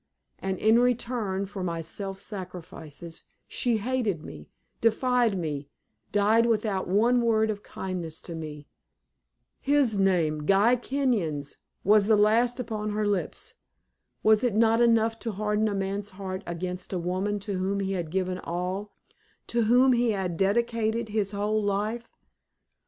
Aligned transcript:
And 0.39 0.57
in 0.57 0.79
return 0.79 1.45
for 1.45 1.63
my 1.63 1.83
self 1.83 2.17
sacrifices, 2.19 3.21
she 3.47 3.77
hated 3.77 4.23
me, 4.23 4.49
defied 4.81 5.37
me, 5.37 5.69
died 6.11 6.47
without 6.47 6.87
one 6.87 7.21
word 7.21 7.51
of 7.51 7.61
kindness 7.61 8.19
to 8.23 8.33
me. 8.33 8.67
His 9.59 9.99
name 9.99 10.47
Guy 10.47 10.75
Kenyon's 10.75 11.57
was 11.83 12.07
the 12.07 12.15
last 12.15 12.59
upon 12.59 12.89
her 12.89 13.05
lips. 13.05 13.53
Was 14.23 14.43
it 14.43 14.55
not 14.55 14.81
enough 14.81 15.19
to 15.19 15.33
harden 15.33 15.67
a 15.67 15.75
man's 15.75 16.09
heart 16.09 16.41
against 16.47 16.91
a 16.93 16.97
woman 16.97 17.37
to 17.41 17.59
whom 17.59 17.79
he 17.79 17.91
had 17.91 18.09
given 18.09 18.39
all, 18.39 18.95
to 19.45 19.65
whom 19.65 19.93
he 19.93 20.13
had 20.13 20.35
dedicated 20.35 21.09
his 21.09 21.29
whole 21.29 21.61
life? 21.61 22.09